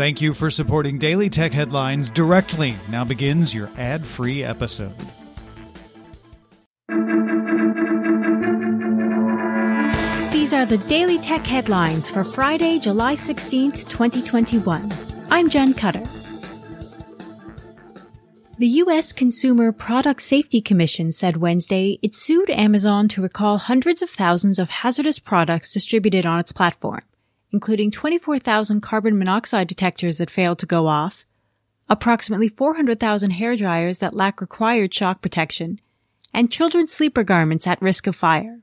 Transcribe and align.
Thank 0.00 0.22
you 0.22 0.32
for 0.32 0.50
supporting 0.50 0.96
Daily 0.96 1.28
Tech 1.28 1.52
Headlines 1.52 2.08
directly. 2.08 2.74
Now 2.88 3.04
begins 3.04 3.54
your 3.54 3.68
ad 3.76 4.02
free 4.02 4.42
episode. 4.42 4.96
These 10.32 10.54
are 10.54 10.64
the 10.64 10.82
Daily 10.88 11.18
Tech 11.18 11.42
Headlines 11.42 12.08
for 12.08 12.24
Friday, 12.24 12.78
July 12.78 13.14
16th, 13.14 13.90
2021. 13.90 14.90
I'm 15.30 15.50
Jen 15.50 15.74
Cutter. 15.74 16.06
The 18.56 18.68
U.S. 18.68 19.12
Consumer 19.12 19.70
Product 19.70 20.22
Safety 20.22 20.62
Commission 20.62 21.12
said 21.12 21.36
Wednesday 21.36 21.98
it 22.00 22.14
sued 22.14 22.48
Amazon 22.48 23.06
to 23.08 23.20
recall 23.20 23.58
hundreds 23.58 24.00
of 24.00 24.08
thousands 24.08 24.58
of 24.58 24.70
hazardous 24.70 25.18
products 25.18 25.74
distributed 25.74 26.24
on 26.24 26.40
its 26.40 26.52
platform 26.52 27.02
including 27.52 27.90
24,000 27.90 28.80
carbon 28.80 29.18
monoxide 29.18 29.68
detectors 29.68 30.18
that 30.18 30.30
failed 30.30 30.58
to 30.58 30.66
go 30.66 30.86
off, 30.86 31.24
approximately 31.88 32.48
400,000 32.48 33.30
hair 33.32 33.56
dryers 33.56 33.98
that 33.98 34.14
lack 34.14 34.40
required 34.40 34.94
shock 34.94 35.20
protection, 35.20 35.80
and 36.32 36.50
children's 36.50 36.92
sleeper 36.92 37.24
garments 37.24 37.66
at 37.66 37.82
risk 37.82 38.06
of 38.06 38.14
fire. 38.14 38.60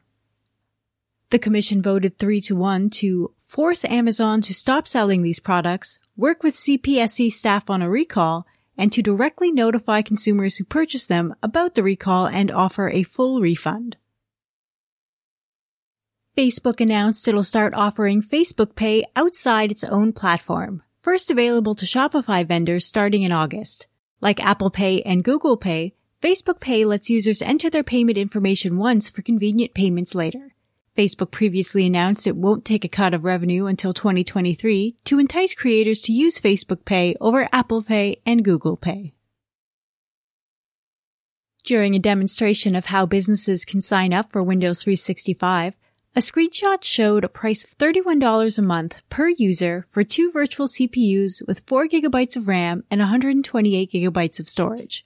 The 1.29 1.39
commission 1.39 1.81
voted 1.81 2.17
3 2.17 2.39
to 2.41 2.55
1 2.55 2.89
to 2.91 3.33
force 3.37 3.83
Amazon 3.83 4.39
to 4.41 4.53
stop 4.53 4.87
selling 4.87 5.21
these 5.21 5.39
products, 5.39 5.99
work 6.15 6.41
with 6.41 6.55
CPSC 6.55 7.29
staff 7.29 7.69
on 7.69 7.81
a 7.81 7.89
recall, 7.89 8.47
and 8.77 8.93
to 8.93 9.01
directly 9.01 9.51
notify 9.51 10.01
consumers 10.01 10.55
who 10.55 10.63
purchase 10.63 11.05
them 11.05 11.35
about 11.43 11.75
the 11.75 11.83
recall 11.83 12.27
and 12.27 12.49
offer 12.49 12.89
a 12.89 13.03
full 13.03 13.41
refund. 13.41 13.97
Facebook 16.37 16.79
announced 16.79 17.27
it'll 17.27 17.41
start 17.41 17.73
offering 17.73 18.21
Facebook 18.21 18.75
Pay 18.75 19.03
outside 19.15 19.71
its 19.71 19.83
own 19.83 20.13
platform, 20.13 20.83
first 21.01 21.31
available 21.31 21.73
to 21.73 21.83
Shopify 21.83 22.45
vendors 22.47 22.85
starting 22.85 23.23
in 23.23 23.31
August. 23.31 23.87
Like 24.21 24.39
Apple 24.39 24.69
Pay 24.69 25.01
and 25.01 25.23
Google 25.23 25.57
Pay, 25.57 25.95
Facebook 26.21 26.59
Pay 26.59 26.85
lets 26.85 27.09
users 27.09 27.41
enter 27.41 27.71
their 27.71 27.83
payment 27.83 28.19
information 28.19 28.77
once 28.77 29.09
for 29.09 29.23
convenient 29.23 29.73
payments 29.73 30.13
later. 30.13 30.53
Facebook 30.95 31.31
previously 31.31 31.87
announced 31.87 32.27
it 32.27 32.35
won't 32.35 32.65
take 32.65 32.85
a 32.85 32.87
cut 32.87 33.15
of 33.15 33.25
revenue 33.25 33.65
until 33.65 33.91
2023 33.91 34.95
to 35.05 35.17
entice 35.17 35.55
creators 35.55 36.01
to 36.01 36.13
use 36.13 36.39
Facebook 36.39 36.85
Pay 36.85 37.15
over 37.19 37.49
Apple 37.51 37.81
Pay 37.81 38.17
and 38.27 38.45
Google 38.45 38.77
Pay. 38.77 39.15
During 41.65 41.95
a 41.95 41.99
demonstration 41.99 42.75
of 42.75 42.85
how 42.85 43.07
businesses 43.07 43.65
can 43.65 43.81
sign 43.81 44.13
up 44.13 44.31
for 44.31 44.43
Windows 44.43 44.83
365, 44.83 45.73
a 46.17 46.19
screenshot 46.19 46.83
showed 46.83 47.23
a 47.23 47.29
price 47.29 47.63
of 47.63 47.77
$31 47.77 48.57
a 48.57 48.61
month 48.63 49.03
per 49.07 49.29
user 49.29 49.85
for 49.87 50.03
two 50.03 50.31
virtual 50.31 50.65
CPUs 50.65 51.45
with 51.47 51.61
4 51.67 51.87
gigabytes 51.87 52.35
of 52.35 52.47
RAM 52.47 52.83
and 52.89 52.99
128 52.99 53.91
gigabytes 53.91 54.39
of 54.39 54.49
storage. 54.49 55.05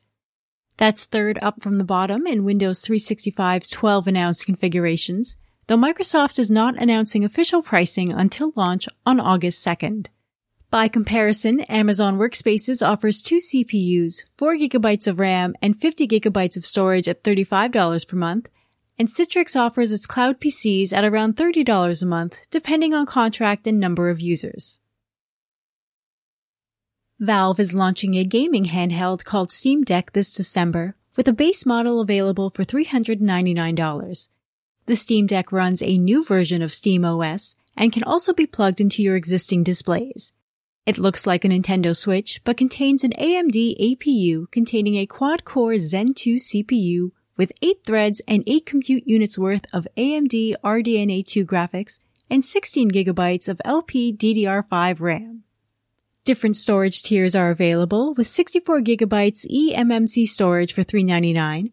That's 0.78 1.04
third 1.04 1.38
up 1.42 1.62
from 1.62 1.80
the 1.80 1.84
bottom 1.84 2.26
in 2.26 2.46
Windows 2.46 2.82
365's 2.82 3.70
12 3.70 4.08
announced 4.08 4.46
configurations, 4.46 5.36
though 5.68 5.76
Microsoft 5.76 6.40
is 6.40 6.50
not 6.50 6.82
announcing 6.82 7.26
official 7.26 7.62
pricing 7.62 8.14
until 8.14 8.54
launch 8.56 8.88
on 9.06 9.20
August 9.20 9.68
2nd. 9.68 10.08
By 10.70 10.88
comparison, 10.88 11.60
Amazon 11.62 12.20
Workspaces 12.20 12.88
offers 12.88 13.22
two 13.22 13.40
CPUs, 13.40 14.24
4 14.38 14.56
gigabytes 14.56 15.08
of 15.08 15.20
RAM, 15.20 15.56
and 15.62 15.78
50 15.78 16.08
gigabytes 16.08 16.56
of 16.56 16.66
storage 16.66 17.10
at 17.10 17.22
$35 17.22 18.08
per 18.08 18.16
month, 18.16 18.48
and 19.02 19.10
Citrix 19.10 19.60
offers 19.60 19.92
its 19.92 20.06
cloud 20.06 20.40
PCs 20.40 20.94
at 20.94 21.04
around 21.04 21.36
$30 21.36 22.04
a 22.04 22.06
month, 22.06 22.38
depending 22.52 22.94
on 22.94 23.08
contract 23.08 23.66
and 23.66 23.80
number 23.80 24.12
of 24.12 24.22
users. 24.22 24.80
Valve 27.20 27.60
is 27.60 27.74
launching 27.74 28.14
a 28.14 28.24
gaming 28.24 28.66
handheld 28.66 29.24
called 29.24 29.52
Steam 29.52 29.84
Deck 29.84 30.12
this 30.12 30.36
December, 30.36 30.96
with 31.16 31.28
a 31.28 31.34
base 31.34 31.66
model 31.66 32.00
available 32.00 32.52
for 32.52 32.64
$399. 32.64 34.30
The 34.86 34.96
Steam 34.96 35.26
Deck 35.26 35.52
runs 35.52 35.82
a 35.82 35.98
new 35.98 36.24
version 36.24 36.62
of 36.62 36.72
Steam 36.72 37.04
OS 37.04 37.56
and 37.76 37.92
can 37.92 38.04
also 38.04 38.34
be 38.34 38.46
plugged 38.46 38.80
into 38.80 39.02
your 39.02 39.16
existing 39.16 39.64
displays. 39.64 40.32
It 40.86 41.00
looks 41.00 41.26
like 41.26 41.44
a 41.44 41.48
Nintendo 41.48 41.98
Switch, 41.98 42.40
but 42.44 42.56
contains 42.56 43.04
an 43.04 43.14
AMD 43.14 43.80
APU 43.82 44.52
containing 44.52 44.98
a 44.98 45.08
quad-core 45.08 45.80
Zen 45.80 46.14
2 46.14 46.36
CPU 46.36 47.12
with 47.42 47.52
8 47.64 47.84
threads 47.84 48.22
and 48.28 48.44
8 48.46 48.68
compute 48.68 49.08
units 49.08 49.36
worth 49.36 49.66
of 49.74 49.88
AMD 49.98 50.54
RDNA2 50.64 51.44
graphics 51.44 51.98
and 52.30 52.46
16 52.46 52.92
gigabytes 52.92 53.50
of 53.50 53.60
LPDDR5 53.66 55.02
RAM. 55.02 55.44
Different 56.24 56.56
storage 56.56 57.02
tiers 57.02 57.34
are 57.34 57.50
available 57.50 58.14
with 58.14 58.28
64 58.28 58.82
gigabytes 58.82 59.44
eMMC 59.50 60.28
storage 60.28 60.72
for 60.72 60.84
399 60.84 61.72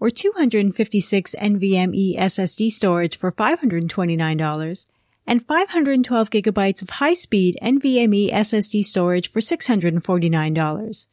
or 0.00 0.08
256 0.08 1.34
NVMe 1.38 2.16
SSD 2.16 2.70
storage 2.70 3.18
for 3.18 3.30
$529 3.30 4.86
and 5.26 5.46
512 5.46 6.30
gigabytes 6.30 6.80
of 6.80 6.88
high-speed 6.88 7.58
NVMe 7.62 8.32
SSD 8.32 8.82
storage 8.82 9.30
for 9.30 9.40
$649. 9.40 11.06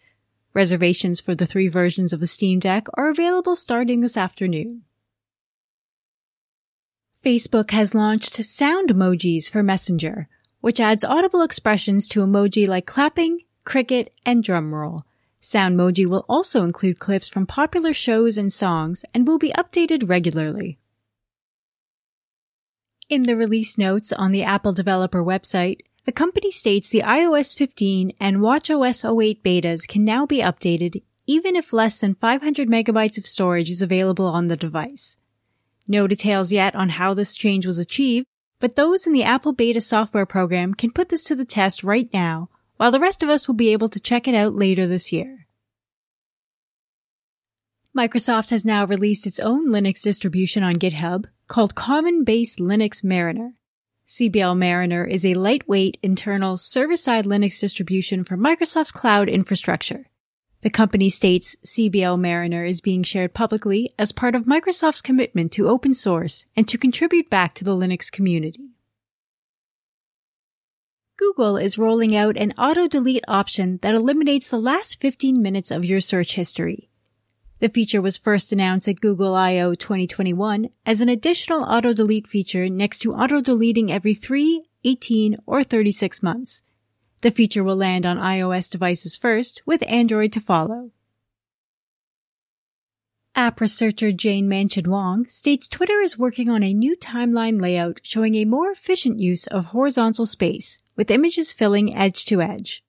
Reservations 0.53 1.19
for 1.19 1.35
the 1.35 1.46
three 1.46 1.68
versions 1.68 2.13
of 2.13 2.19
the 2.19 2.28
Steam 2.28 2.59
Deck 2.59 2.88
are 2.96 3.09
available 3.09 3.56
starting 3.56 4.02
this 4.02 4.18
afternoon. 4.18 4.84
Facebook 7.24 7.72
has 7.72 7.94
launched 7.94 8.44
sound 8.44 8.90
emojis 8.90 9.50
for 9.50 9.62
Messenger, 9.62 10.28
which 10.62 10.80
adds 10.80 11.03
audible 11.03 11.41
expressions 11.41 12.07
to 12.07 12.25
emoji 12.25 12.68
like 12.68 12.86
clapping, 12.86 13.41
cricket, 13.63 14.13
and 14.25 14.44
drumroll. 14.44 15.03
Soundmoji 15.41 16.06
will 16.06 16.25
also 16.28 16.63
include 16.63 17.00
clips 17.00 17.28
from 17.28 17.46
popular 17.46 17.94
shows 17.94 18.38
and 18.38 18.52
songs 18.52 19.06
and 19.13 19.28
will 19.28 19.38
be 19.38 19.52
updated 19.52 20.09
regularly. 20.09 20.80
In 23.09 23.24
the 23.24 23.38
release 23.38 23.78
notes 23.78 24.12
on 24.12 24.31
the 24.31 24.44
Apple 24.44 24.74
developer 24.74 25.24
website, 25.24 25.81
the 26.07 26.13
company 26.13 26.50
states 26.50 26.88
the 26.88 27.01
iOS 27.01 27.53
15 27.53 28.13
and 28.18 28.38
watchOS 28.38 29.03
08 29.03 29.44
betas 29.44 29.85
can 29.85 30.06
now 30.06 30.25
be 30.25 30.38
updated 30.38 31.03
even 31.25 31.57
if 31.57 31.73
less 31.73 32.00
than 32.00 32.16
500 32.16 32.69
megabytes 32.69 33.18
of 33.18 33.28
storage 33.28 33.69
is 33.69 33.81
available 33.81 34.25
on 34.25 34.47
the 34.47 34.56
device. 34.56 35.18
No 35.85 36.07
details 36.07 36.53
yet 36.53 36.73
on 36.75 36.88
how 36.88 37.13
this 37.13 37.35
change 37.35 37.66
was 37.66 37.78
achieved, 37.78 38.25
but 38.62 38.78
those 38.78 39.06
in 39.06 39.12
the 39.12 39.23
Apple 39.23 39.51
beta 39.51 39.81
software 39.81 40.25
program 40.25 40.73
can 40.73 40.91
put 40.91 41.09
this 41.09 41.25
to 41.25 41.35
the 41.35 41.44
test 41.44 41.84
right 41.84 42.09
now, 42.13 42.47
while 42.78 42.91
the 42.91 43.01
rest 43.01 43.22
of 43.22 43.28
us 43.28 43.45
will 43.45 43.56
be 43.56 43.74
able 43.74 43.89
to 43.89 44.00
check 44.00 44.29
it 44.29 44.35
out 44.35 44.56
later 44.56 44.88
this 44.88 45.12
year. 45.12 45.47
Microsoft 47.94 48.51
has 48.51 48.63
now 48.63 48.85
released 48.85 49.28
its 49.28 49.41
own 49.41 49.68
Linux 49.68 50.01
distribution 50.01 50.63
on 50.63 50.75
GitHub 50.75 51.25
called 51.50 51.75
Common 51.75 52.24
Base 52.24 52.56
Linux 52.56 53.03
Mariner. 53.03 53.56
CBL 54.07 54.57
Mariner 54.57 55.03
is 55.03 55.25
a 55.25 55.34
lightweight 55.34 55.97
internal 56.01 56.56
server-side 56.56 57.25
Linux 57.25 57.59
distribution 57.59 58.23
for 58.23 58.38
Microsoft's 58.38 58.94
cloud 58.94 59.28
infrastructure. 59.28 60.06
The 60.62 60.69
company 60.69 61.09
states 61.09 61.57
CBL 61.66 62.18
Mariner 62.18 62.63
is 62.63 62.79
being 62.79 63.03
shared 63.03 63.34
publicly 63.34 63.94
as 64.00 64.13
part 64.13 64.34
of 64.34 64.45
Microsoft's 64.45 65.01
commitment 65.01 65.51
to 65.51 65.68
open 65.68 65.94
source 65.94 66.45
and 66.56 66.66
to 66.69 66.78
contribute 66.78 67.29
back 67.29 67.53
to 67.56 67.66
the 67.66 67.75
Linux 67.75 68.09
community. 68.09 68.69
Google 71.18 71.57
is 71.57 71.78
rolling 71.78 72.16
out 72.16 72.38
an 72.38 72.53
auto 72.53 72.88
delete 72.88 73.25
option 73.28 73.78
that 73.81 73.94
eliminates 73.94 74.47
the 74.47 74.57
last 74.57 75.01
15 75.01 75.41
minutes 75.41 75.69
of 75.69 75.84
your 75.84 76.00
search 76.00 76.35
history. 76.35 76.89
The 77.59 77.69
feature 77.69 78.03
was 78.03 78.19
first 78.19 78.51
announced 78.51 78.88
at 78.88 79.01
Google 79.01 79.34
I.O. 79.34 79.73
2021 79.73 80.69
as 80.85 81.01
an 81.01 81.09
additional 81.09 81.63
auto-delete 81.63 82.28
feature 82.28 82.69
next 82.69 83.00
to 83.00 83.16
auto-deleting 83.16 83.91
every 83.91 84.13
3, 84.13 84.63
18, 84.84 85.38
or 85.47 85.63
36 85.63 86.22
months. 86.22 86.62
The 87.22 87.31
feature 87.31 87.63
will 87.63 87.75
land 87.75 88.06
on 88.06 88.18
iOS 88.18 88.69
devices 88.69 89.18
first, 89.18 89.63
with 89.65 89.83
Android 89.88 90.33
to 90.33 90.39
follow. 90.39 90.92
App 93.33 93.59
researcher 93.59 94.12
Jane 94.12 94.48
Manchun 94.48 94.86
Wong 94.86 95.25
states 95.25 95.68
Twitter 95.68 96.00
is 96.00 96.18
working 96.18 96.51
on 96.51 96.62
a 96.62 96.75
new 96.75 96.95
timeline 96.95 97.59
layout 97.59 98.01
showing 98.04 98.36
a 98.36 98.45
more 98.45 98.69
efficient 98.69 99.19
use 99.19 99.48
of 99.48 99.65
horizontal 99.65 100.27
space, 100.27 100.77
with 100.95 101.09
images 101.09 101.54
filling 101.54 101.95
edge 101.95 102.25
to 102.25 102.39
edge. 102.39 102.83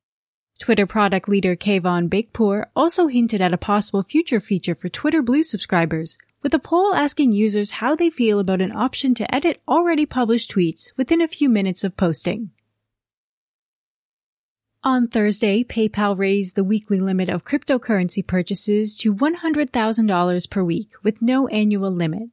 Twitter 0.59 0.87
product 0.87 1.29
leader 1.29 1.55
Kayvon 1.55 2.09
Beykpour 2.09 2.65
also 2.75 3.07
hinted 3.07 3.41
at 3.41 3.53
a 3.53 3.59
possible 3.59 4.03
future 4.03 4.41
feature 4.41 4.75
for 4.75 4.89
Twitter 4.89 5.23
Blue 5.23 5.45
subscribers, 5.45 6.19
with 6.43 6.53
a 6.53 6.59
poll 6.59 6.95
asking 6.95 7.33
users 7.33 7.73
how 7.73 7.95
they 7.95 8.11
feel 8.11 8.41
about 8.41 8.61
an 8.61 8.73
option 8.73 9.15
to 9.15 9.35
edit 9.35 9.63
already 9.69 10.05
published 10.05 10.51
tweets 10.51 10.93
within 10.97 11.21
a 11.21 11.29
few 11.29 11.49
minutes 11.49 11.85
of 11.85 11.97
posting. 11.97 12.51
On 14.83 15.07
Thursday, 15.07 15.63
PayPal 15.63 16.19
raised 16.19 16.57
the 16.57 16.65
weekly 16.65 17.01
limit 17.01 17.29
of 17.29 17.45
cryptocurrency 17.45 18.27
purchases 18.27 18.97
to 18.99 19.15
$100,000 19.15 20.51
per 20.51 20.65
week 20.65 20.93
with 21.03 21.23
no 21.23 21.47
annual 21.49 21.91
limit. 21.91 22.31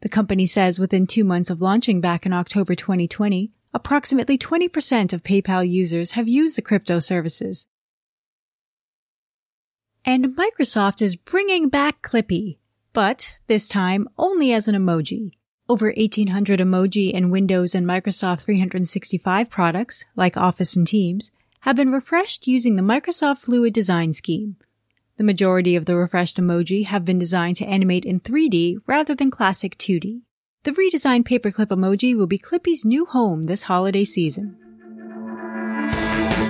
The 0.00 0.08
company 0.08 0.46
says 0.46 0.78
within 0.78 1.06
two 1.06 1.24
months 1.24 1.50
of 1.50 1.60
launching 1.60 2.00
back 2.00 2.26
in 2.26 2.32
October 2.32 2.74
2020, 2.74 3.52
approximately 3.74 4.38
20% 4.38 5.12
of 5.12 5.24
PayPal 5.24 5.68
users 5.68 6.12
have 6.12 6.28
used 6.28 6.56
the 6.56 6.62
crypto 6.62 7.00
services. 7.00 7.66
And 10.04 10.36
Microsoft 10.36 11.02
is 11.02 11.16
bringing 11.16 11.68
back 11.68 12.00
Clippy, 12.00 12.58
but 12.92 13.36
this 13.48 13.68
time 13.68 14.08
only 14.16 14.52
as 14.52 14.68
an 14.68 14.76
emoji. 14.76 15.32
Over 15.68 15.86
1800 15.96 16.60
emoji 16.60 17.10
in 17.10 17.30
Windows 17.30 17.74
and 17.74 17.86
Microsoft 17.86 18.44
365 18.44 19.50
products, 19.50 20.04
like 20.14 20.36
Office 20.36 20.76
and 20.76 20.86
Teams, 20.86 21.32
have 21.60 21.74
been 21.74 21.90
refreshed 21.90 22.46
using 22.46 22.76
the 22.76 22.82
Microsoft 22.82 23.38
Fluent 23.38 23.74
design 23.74 24.12
scheme. 24.12 24.56
The 25.16 25.24
majority 25.24 25.74
of 25.74 25.86
the 25.86 25.96
refreshed 25.96 26.36
emoji 26.36 26.84
have 26.84 27.04
been 27.04 27.18
designed 27.18 27.56
to 27.56 27.66
animate 27.66 28.04
in 28.04 28.20
3D 28.20 28.76
rather 28.86 29.14
than 29.14 29.30
classic 29.30 29.78
2D. 29.78 30.20
The 30.64 30.70
redesigned 30.70 31.24
paperclip 31.24 31.66
emoji 31.66 32.16
will 32.16 32.26
be 32.26 32.38
Clippy's 32.38 32.86
new 32.86 33.04
home 33.04 33.42
this 33.42 33.64
holiday 33.64 34.02
season. 34.02 34.56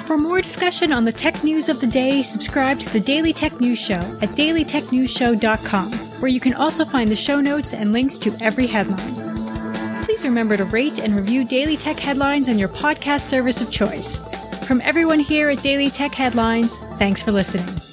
For 0.07 0.17
more 0.17 0.41
discussion 0.41 0.93
on 0.93 1.05
the 1.05 1.11
tech 1.11 1.43
news 1.43 1.69
of 1.69 1.81
the 1.81 1.89
day, 1.89 2.23
subscribe 2.23 2.79
to 2.79 2.93
the 2.93 3.01
Daily 3.01 3.33
Tech 3.33 3.61
News 3.61 3.81
Show 3.81 3.99
at 4.23 4.29
dailytechnewsshow.com, 4.31 5.93
where 6.21 6.31
you 6.31 6.39
can 6.39 6.55
also 6.55 6.85
find 6.85 7.11
the 7.11 7.17
show 7.17 7.41
notes 7.41 7.73
and 7.75 7.93
links 7.93 8.17
to 8.19 8.33
every 8.41 8.69
headline. 8.69 10.05
Please 10.05 10.23
remember 10.23 10.57
to 10.57 10.65
rate 10.67 11.01
and 11.01 11.17
review 11.17 11.45
Daily 11.45 11.77
Tech 11.77 11.99
Headlines 11.99 12.49
on 12.49 12.57
your 12.57 12.69
podcast 12.69 13.23
service 13.23 13.61
of 13.61 13.73
choice. 13.73 14.19
From 14.65 14.81
everyone 14.83 15.19
here 15.19 15.49
at 15.49 15.61
Daily 15.61 15.91
Tech 15.91 16.15
Headlines, 16.15 16.77
thanks 16.99 17.21
for 17.21 17.33
listening. 17.33 17.84